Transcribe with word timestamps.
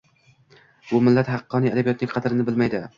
Bu 0.93 1.03
millat 1.09 1.31
haqiqiy 1.35 1.73
adabiyotning 1.77 2.15
qadrini 2.19 2.51
bilmaydi 2.53 2.87